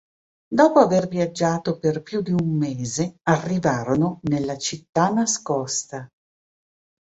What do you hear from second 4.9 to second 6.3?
nascosta.